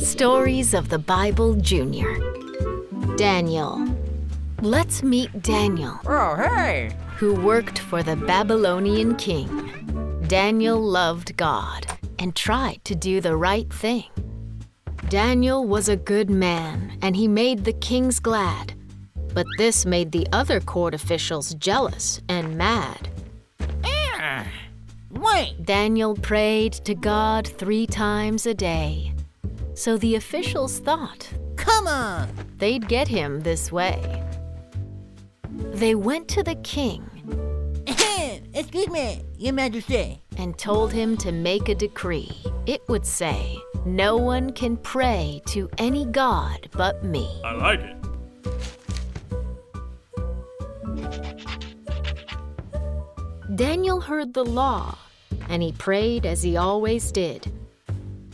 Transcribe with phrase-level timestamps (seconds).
[0.00, 2.16] Stories of the Bible Junior.
[3.16, 3.86] Daniel.
[4.62, 6.90] Let's meet Daniel, Oh, hey!
[7.16, 9.48] who worked for the Babylonian king.
[10.26, 11.86] Daniel loved God
[12.18, 14.04] and tried to do the right thing.
[15.08, 18.74] Daniel was a good man and he made the kings glad.
[19.34, 23.08] But this made the other court officials jealous and mad.
[23.84, 24.46] Ah,
[25.10, 25.64] wait!
[25.64, 29.12] Daniel prayed to God three times a day.
[29.74, 32.28] So the officials thought Come on!
[32.58, 34.22] they'd get him this way.
[35.72, 37.06] They went to the king
[38.52, 40.20] Excuse me, Your Majesty.
[40.36, 42.30] and told him to make a decree.
[42.66, 43.56] It would say,
[43.86, 47.40] No one can pray to any god but me.
[47.44, 47.96] I like it.
[53.56, 54.96] Daniel heard the law,
[55.48, 57.50] and he prayed as he always did.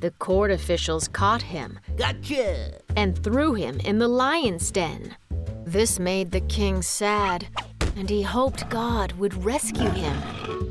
[0.00, 2.80] The court officials caught him Gotcha!
[2.96, 5.16] and threw him in the lion's den.
[5.64, 7.48] This made the king sad,
[7.96, 10.16] and he hoped God would rescue him.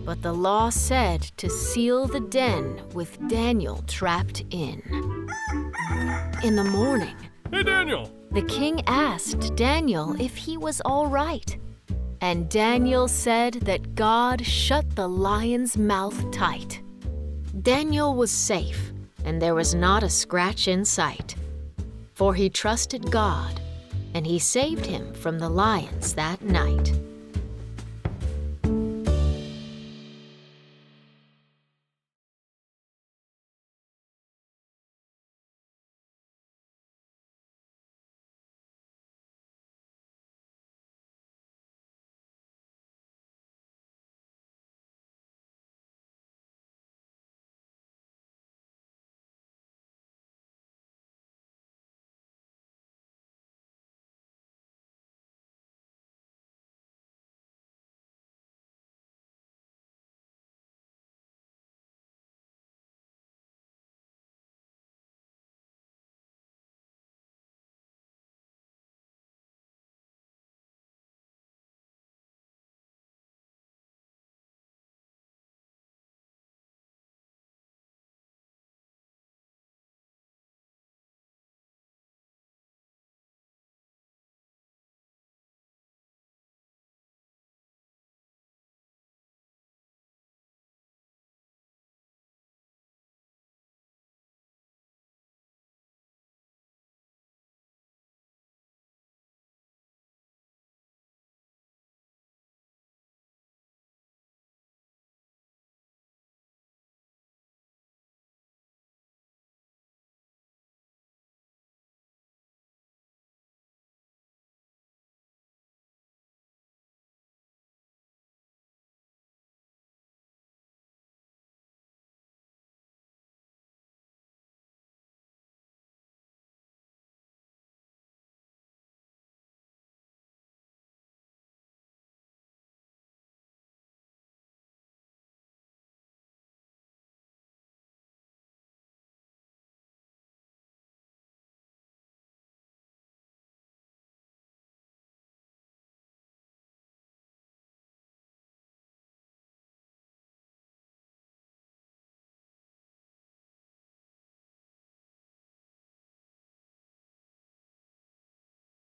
[0.06, 4.82] But the law said to seal the den with Daniel trapped in.
[6.44, 7.16] In the morning,
[7.52, 8.10] Hey, Daniel.
[8.32, 11.58] the king asked Daniel if he was all right.
[12.22, 16.82] And Daniel said that God shut the lion's mouth tight.
[17.62, 18.92] Daniel was safe,
[19.28, 21.36] and there was not a scratch in sight.
[22.14, 23.60] For he trusted God,
[24.14, 26.94] and he saved him from the lions that night.